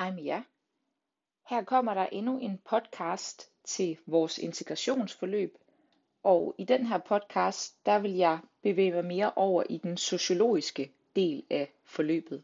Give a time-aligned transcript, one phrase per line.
[0.00, 0.42] Hej med jer.
[1.48, 5.58] Her kommer der endnu en podcast til vores integrationsforløb.
[6.22, 10.92] Og i den her podcast, der vil jeg bevæge mig mere over i den sociologiske
[11.16, 12.42] del af forløbet.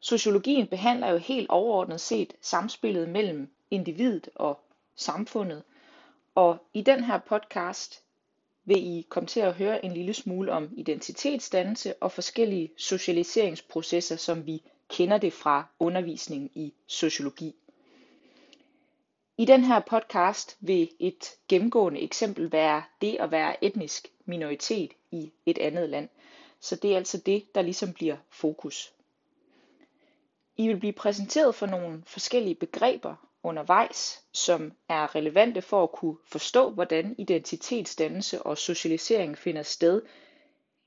[0.00, 4.60] Sociologien behandler jo helt overordnet set samspillet mellem individet og
[4.96, 5.62] samfundet.
[6.34, 8.02] Og i den her podcast
[8.64, 14.46] vil I komme til at høre en lille smule om identitetsdannelse og forskellige socialiseringsprocesser, som
[14.46, 17.54] vi kender det fra undervisningen i sociologi.
[19.36, 25.32] I den her podcast vil et gennemgående eksempel være det at være etnisk minoritet i
[25.46, 26.08] et andet land.
[26.60, 28.92] Så det er altså det, der ligesom bliver fokus.
[30.56, 36.16] I vil blive præsenteret for nogle forskellige begreber undervejs, som er relevante for at kunne
[36.26, 40.02] forstå, hvordan identitetsdannelse og socialisering finder sted,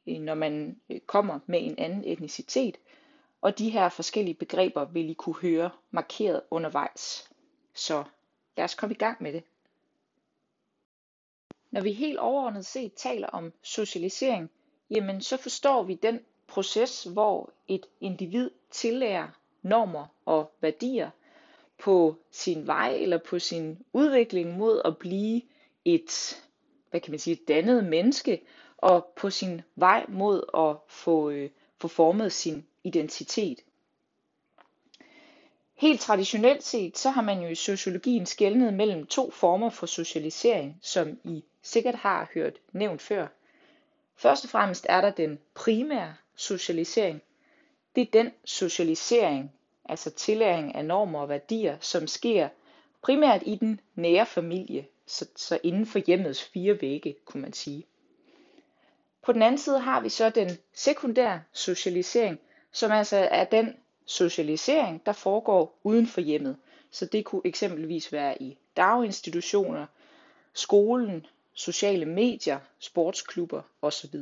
[0.05, 2.77] når man øh, kommer med en anden etnicitet,
[3.41, 7.29] og de her forskellige begreber vil I kunne høre markeret undervejs.
[7.73, 8.03] Så
[8.57, 9.43] lad os komme i gang med det.
[11.71, 14.49] Når vi helt overordnet set taler om socialisering,
[14.89, 19.27] jamen så forstår vi den proces, hvor et individ tillærer
[19.61, 21.09] normer og værdier
[21.77, 25.41] på sin vej eller på sin udvikling mod at blive
[25.85, 26.43] et,
[26.89, 28.41] hvad kan man sige, dannet menneske,
[28.77, 33.59] og på sin vej mod at få, øh, få formet sin identitet.
[35.75, 40.79] Helt traditionelt set, så har man jo i sociologien skældnet mellem to former for socialisering,
[40.81, 43.27] som I sikkert har hørt nævnt før.
[44.15, 47.21] Først og fremmest er der den primære socialisering.
[47.95, 49.51] Det er den socialisering,
[49.85, 52.49] altså tillæring af normer og værdier, som sker
[53.01, 57.85] primært i den nære familie, så, så inden for hjemmets fire vægge, kunne man sige.
[59.21, 62.39] På den anden side har vi så den sekundære socialisering,
[62.77, 63.75] som altså er den
[64.05, 66.57] socialisering, der foregår uden for hjemmet.
[66.91, 69.85] Så det kunne eksempelvis være i daginstitutioner,
[70.53, 74.15] skolen, sociale medier, sportsklubber osv.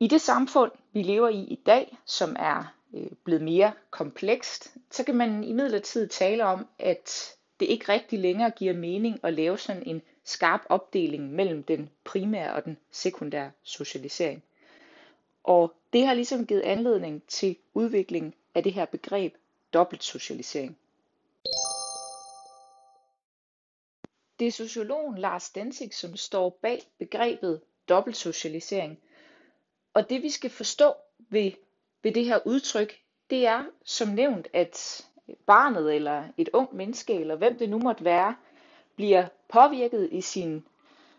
[0.00, 5.04] I det samfund, vi lever i i dag, som er øh, blevet mere komplekst, så
[5.04, 9.82] kan man imidlertid tale om, at det ikke rigtig længere giver mening at lave sådan
[9.86, 14.42] en skarp opdeling mellem den primære og den sekundære socialisering.
[15.44, 19.34] Og det har ligesom givet anledning til udviklingen af det her begreb
[19.72, 20.78] dobbeltsocialisering.
[24.38, 28.98] Det er sociologen Lars Densig, som står bag begrebet dobbeltsocialisering.
[29.94, 31.52] Og det vi skal forstå ved,
[32.02, 33.00] ved det her udtryk,
[33.30, 35.06] det er som nævnt, at
[35.46, 38.36] barnet eller et ung menneske, eller hvem det nu måtte være,
[38.96, 40.66] bliver påvirket i sin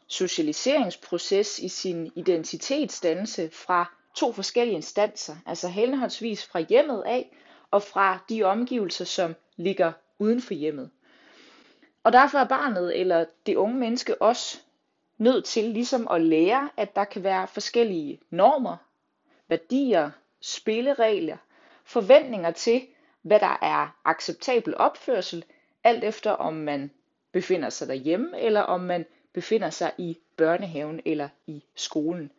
[0.08, 7.36] socialiseringsproces, i sin identitetsdannelse fra to forskellige instanser, altså henholdsvis fra hjemmet af
[7.72, 10.90] og fra de omgivelser, som ligger uden for hjemmet.
[12.04, 14.60] Og derfor er barnet eller det unge menneske også
[15.18, 18.78] nødt til ligesom at lære, at der kan være forskellige normer,
[19.48, 20.12] værdier,
[20.42, 21.38] spilleregler,
[21.84, 22.82] forventninger til,
[23.22, 25.46] hvad der er acceptabel opførsel,
[25.84, 26.92] alt efter om man
[27.32, 32.32] befinder sig derhjemme, eller om man befinder sig i børnehaven eller i skolen.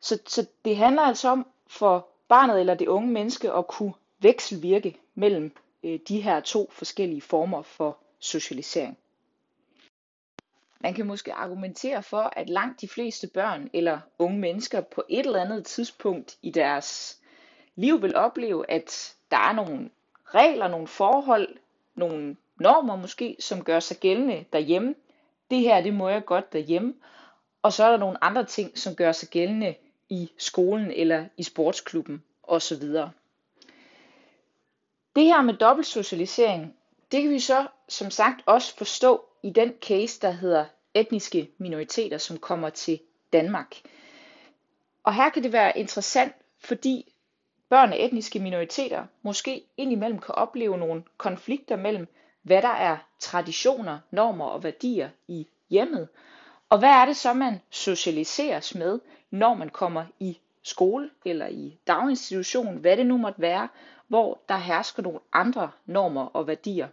[0.00, 4.96] Så, så det handler altså om for barnet eller det unge menneske at kunne vekselvirke
[5.14, 8.98] mellem øh, de her to forskellige former for socialisering.
[10.80, 15.26] Man kan måske argumentere for, at langt de fleste børn eller unge mennesker på et
[15.26, 17.18] eller andet tidspunkt i deres
[17.76, 19.90] liv vil opleve, at der er nogle
[20.24, 21.56] regler, nogle forhold,
[21.94, 24.94] nogle normer måske, som gør sig gældende derhjemme.
[25.50, 26.94] Det her, det må jeg godt derhjemme.
[27.62, 29.74] Og så er der nogle andre ting, som gør sig gældende
[30.08, 32.82] i skolen eller i sportsklubben osv.
[35.16, 36.76] Det her med dobbeltsocialisering,
[37.12, 40.64] det kan vi så som sagt også forstå i den case, der hedder
[40.94, 43.00] etniske minoriteter, som kommer til
[43.32, 43.76] Danmark.
[45.02, 47.14] Og her kan det være interessant, fordi
[47.68, 52.08] børn af etniske minoriteter måske indimellem kan opleve nogle konflikter mellem,
[52.42, 56.08] hvad der er traditioner, normer og værdier i hjemmet,
[56.68, 59.00] og hvad er det så, man socialiseres med,
[59.30, 63.68] når man kommer i skole eller i daginstitution, hvad det nu måtte være,
[64.08, 66.88] hvor der hersker nogle andre normer og værdier.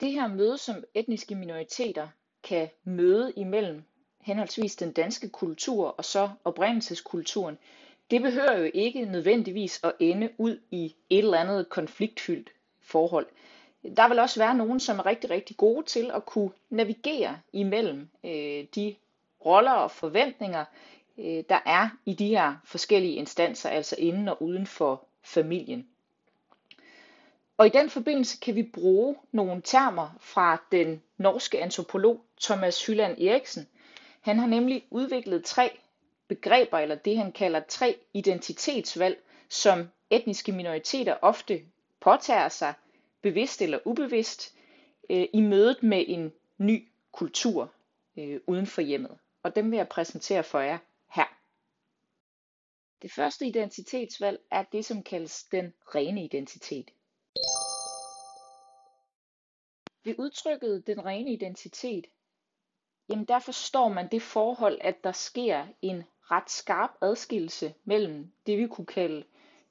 [0.00, 2.08] Det her møde, som etniske minoriteter
[2.42, 3.84] kan møde imellem
[4.20, 7.58] henholdsvis den danske kultur og så oprindelseskulturen,
[8.10, 12.50] det behøver jo ikke nødvendigvis at ende ud i et eller andet konfliktfyldt
[12.80, 13.26] forhold.
[13.96, 18.08] Der vil også være nogen, som er rigtig, rigtig gode til at kunne navigere imellem
[18.24, 18.94] øh, de
[19.46, 20.64] roller og forventninger,
[21.18, 25.88] øh, der er i de her forskellige instanser, altså inden og uden for familien.
[27.56, 33.18] Og i den forbindelse kan vi bruge nogle termer fra den norske antropolog Thomas Hyland
[33.18, 33.68] Eriksen.
[34.20, 35.78] Han har nemlig udviklet tre
[36.28, 41.62] begreber, eller det han kalder tre identitetsvalg, som etniske minoriteter ofte
[42.00, 42.74] påtager sig,
[43.22, 44.54] bevidst eller ubevidst,
[45.10, 47.72] øh, i mødet med en ny kultur
[48.16, 49.18] øh, uden for hjemmet.
[49.42, 50.78] Og dem vil jeg præsentere for jer
[51.10, 51.38] her.
[53.02, 56.90] Det første identitetsvalg er det, som kaldes den rene identitet.
[60.04, 62.06] Ved udtrykket den rene identitet,
[63.08, 68.58] jamen der forstår man det forhold, at der sker en ret skarp adskillelse mellem det,
[68.58, 69.24] vi kunne kalde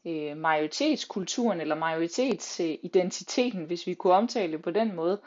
[0.07, 5.19] øh, majoritetskulturen eller majoritetsidentiteten, hvis vi kunne omtale det på den måde,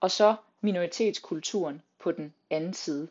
[0.00, 3.08] og så minoritetskulturen på den anden side.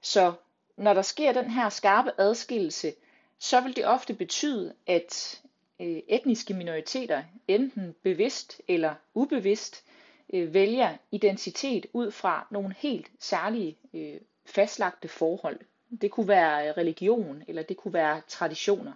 [0.00, 0.32] Så
[0.76, 2.92] når der sker den her skarpe adskillelse,
[3.38, 5.42] så vil det ofte betyde, at
[5.80, 9.84] øh, etniske minoriteter, enten bevidst eller ubevidst,
[10.32, 15.60] øh, vælger identitet ud fra nogle helt særlige øh, fastlagte forhold.
[16.00, 18.92] Det kunne være øh, religion, eller det kunne være traditioner.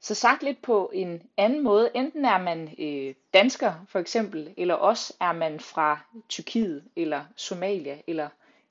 [0.00, 4.74] Så sagt lidt på en anden måde, enten er man øh, dansker for eksempel, eller
[4.74, 8.28] også er man fra Tyrkiet eller Somalia, eller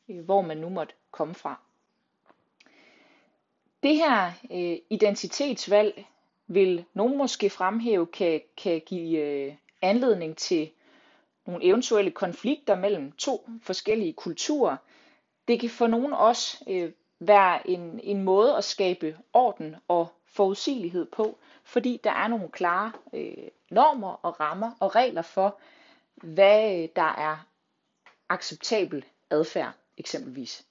[0.09, 1.59] øh, hvor man nu måtte komme fra.
[3.83, 6.05] Det her øh, identitetsvalg
[6.47, 10.71] vil nogen måske fremhæve kan, kan give øh, anledning til
[11.45, 14.77] nogle eventuelle konflikter mellem to forskellige kulturer.
[15.47, 20.07] Det kan for nogen også øh, være en, en måde at skabe orden og
[20.37, 25.59] forudsigelighed på, fordi der er nogle klare øh, normer og rammer og regler for,
[26.15, 27.47] hvad øh, der er
[28.29, 30.65] acceptabel adfærd eksempelvis.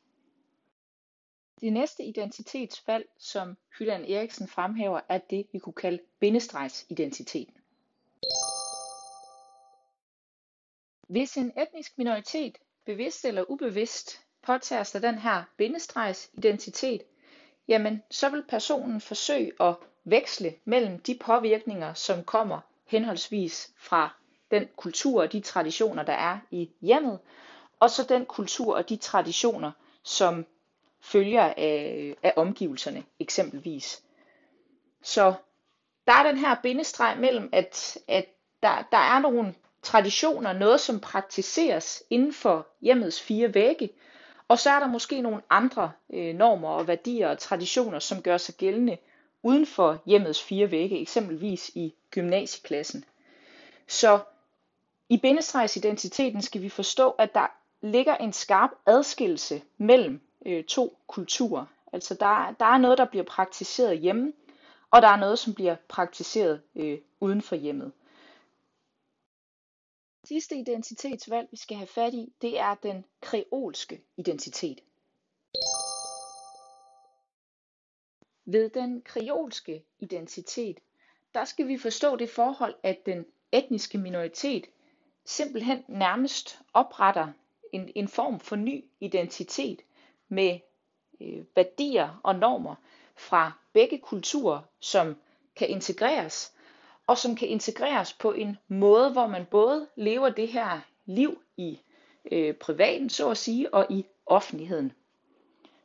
[1.61, 7.55] Det næste identitetsfald, som Hylland Eriksen fremhæver, er det, vi kunne kalde bindestregsidentiteten.
[11.09, 17.03] Hvis en etnisk minoritet, bevidst eller ubevidst, påtager sig den her bindestregsidentitet,
[17.69, 19.75] jamen så vil personen forsøge at
[20.05, 24.11] veksle mellem de påvirkninger, som kommer henholdsvis fra
[24.51, 27.19] den kultur og de traditioner, der er i hjemmet,
[27.81, 29.73] og så den kultur og de traditioner,
[30.03, 30.47] som
[31.01, 34.03] følger af, af omgivelserne eksempelvis.
[35.03, 35.35] Så
[36.07, 38.27] der er den her bindestreg mellem, at, at
[38.63, 43.91] der, der er nogle traditioner, noget som praktiseres inden for hjemmets fire vægge,
[44.49, 48.37] og så er der måske nogle andre øh, normer og værdier og traditioner, som gør
[48.37, 48.99] sig gældende
[49.43, 53.05] uden for hjemmets fire vægge, eksempelvis i gymnasieklassen.
[53.87, 54.21] Så
[55.09, 57.47] i bindestregsidentiteten skal vi forstå, at der
[57.81, 61.65] ligger en skarp adskillelse mellem øh, to kulturer.
[61.93, 64.33] Altså der, der er noget, der bliver praktiseret hjemme,
[64.91, 67.93] og der er noget, som bliver praktiseret øh, uden for hjemmet.
[70.29, 74.81] Sidste identitetsvalg, vi skal have fat i, det er den kreolske identitet.
[78.45, 80.79] Ved den kreolske identitet,
[81.35, 84.67] der skal vi forstå det forhold, at den etniske minoritet
[85.25, 87.33] simpelthen nærmest opretter
[87.73, 89.83] en, en form for ny identitet
[90.29, 90.59] med
[91.21, 92.75] øh, værdier og normer
[93.17, 95.17] fra begge kulturer, som
[95.57, 96.56] kan integreres,
[97.07, 101.81] og som kan integreres på en måde, hvor man både lever det her liv i
[102.33, 104.93] øh, privaten, så at sige, og i offentligheden.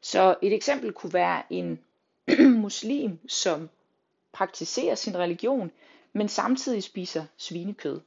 [0.01, 1.79] Så et eksempel kunne være en
[2.65, 3.69] muslim, som
[4.31, 5.72] praktiserer sin religion,
[6.13, 8.01] men samtidig spiser svinekød.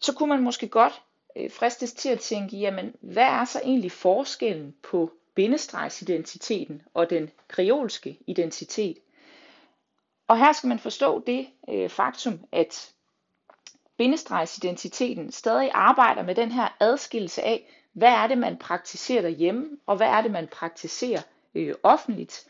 [0.00, 1.02] Så kunne man måske godt
[1.36, 7.30] øh, fristes til at tænke, jamen hvad er så egentlig forskellen på bindestregsidentiteten og den
[7.48, 8.98] kreolske identitet?
[10.30, 12.92] Og her skal man forstå det øh, faktum, at
[13.96, 19.96] bindestregsidentiteten stadig arbejder med den her adskillelse af, hvad er det, man praktiserer derhjemme, og
[19.96, 21.20] hvad er det, man praktiserer
[21.54, 22.46] øh, offentligt.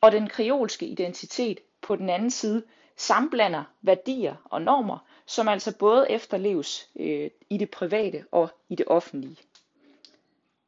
[0.00, 2.62] Og den kreolske identitet på den anden side
[2.96, 8.86] samblander værdier og normer, som altså både efterleves øh, i det private og i det
[8.86, 9.36] offentlige.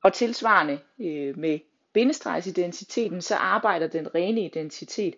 [0.03, 1.59] Og tilsvarende øh, med
[1.93, 5.15] bindestregsidentiteten, så arbejder den rene identitet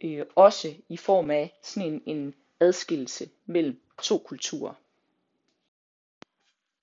[0.00, 4.74] øh, også i form af sådan en, en adskillelse mellem to kulturer.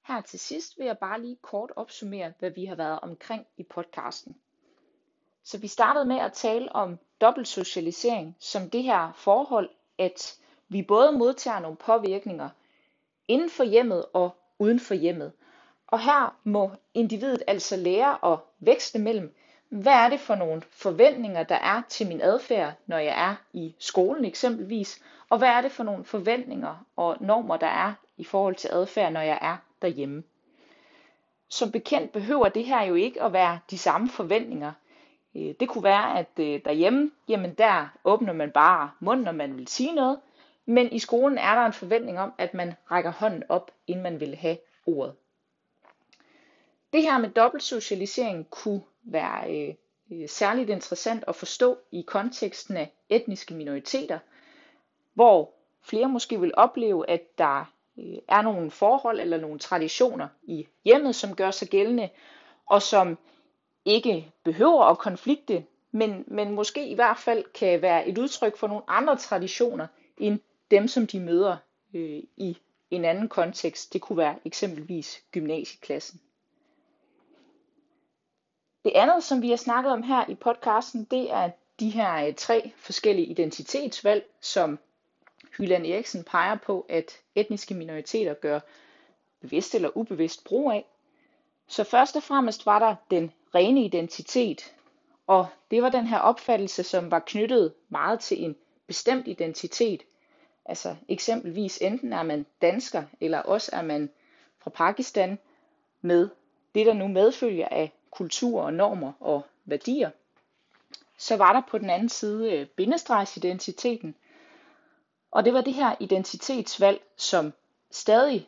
[0.08, 3.64] Her til sidst vil jeg bare lige kort opsummere, hvad vi har været omkring i
[3.64, 4.36] podcasten.
[5.44, 10.38] Så vi startede med at tale om dobbeltsocialisering som det her forhold, at
[10.70, 12.50] vi både modtager nogle påvirkninger
[13.28, 15.32] inden for hjemmet og uden for hjemmet.
[15.88, 19.36] Og her må individet altså lære at vækste mellem,
[19.72, 23.76] hvad er det for nogle forventninger, der er til min adfærd, når jeg er i
[23.80, 28.56] skolen eksempelvis, og hvad er det for nogle forventninger og normer, der er i forhold
[28.56, 30.24] til adfærd, når jeg er derhjemme.
[31.50, 34.72] Som bekendt behøver det her jo ikke at være de samme forventninger.
[35.36, 39.58] Øh, det kunne være, at øh, derhjemme, jamen der åbner man bare munden, når man
[39.58, 40.20] vil sige noget,
[40.66, 44.20] men i skolen er der en forventning om, at man rækker hånden op, inden man
[44.20, 45.16] vil have ordet.
[46.94, 49.76] Det her med dobbeltsocialisering kunne være
[50.12, 54.20] øh, særligt interessant at forstå i konteksten af etniske minoriteter,
[55.14, 60.68] hvor flere måske vil opleve, at der øh, er nogle forhold eller nogle traditioner i
[60.86, 62.10] hjemmet, som gør sig gældende,
[62.66, 63.18] og som
[63.86, 68.68] ikke behøver at konflikte, men, men måske i hvert fald kan være et udtryk for
[68.68, 70.40] nogle andre traditioner end
[70.72, 71.58] dem, som de møder
[71.94, 72.58] øh, i
[72.92, 73.94] en anden kontekst.
[73.94, 76.22] Det kunne være eksempelvis gymnasieklassen.
[78.86, 82.36] Det andet, som vi har snakket om her i podcasten, det er de her øh,
[82.36, 84.80] tre forskellige identitetsvalg, som
[85.58, 88.60] Hyland Eriksen peger på, at etniske minoriteter gør
[89.42, 90.86] bevidst eller ubevidst brug af.
[91.68, 94.76] Så først og fremmest var der den rene identitet,
[95.28, 98.56] og det var den her opfattelse, som var knyttet meget til en
[98.88, 100.04] bestemt identitet.
[100.66, 104.10] Altså eksempelvis enten er man dansker, eller også er man
[104.60, 105.40] fra Pakistan
[106.02, 106.30] med
[106.76, 110.12] det, der nu medfølger af kultur og normer og værdier.
[111.18, 114.16] Så var der på den anden side øh, bindestregsidentiteten,
[115.32, 117.54] og det var det her identitetsvalg, som
[117.92, 118.48] stadig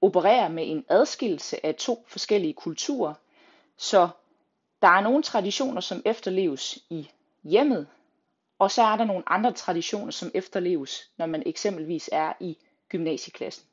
[0.00, 3.14] opererer med en adskillelse af to forskellige kulturer.
[3.76, 4.08] Så
[4.82, 7.10] der er nogle traditioner, som efterleves i
[7.42, 7.86] hjemmet,
[8.58, 12.58] og så er der nogle andre traditioner, som efterleves, når man eksempelvis er i
[12.88, 13.66] gymnasieklassen.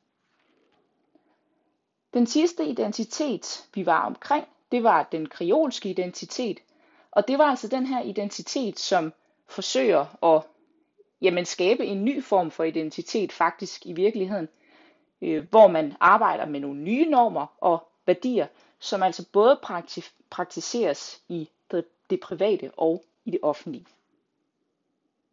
[2.14, 6.58] Den sidste identitet, vi var omkring, det var den kreolske identitet,
[7.10, 9.12] og det var altså den her identitet, som
[9.46, 10.42] forsøger at
[11.20, 14.48] jamen, skabe en ny form for identitet faktisk i virkeligheden,
[15.22, 18.46] øh, hvor man arbejder med nogle nye normer og værdier,
[18.78, 19.60] som altså både
[20.30, 23.86] praktiseres i det, det private og i det offentlige.